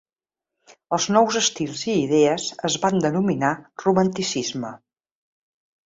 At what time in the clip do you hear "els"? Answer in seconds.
0.97-1.05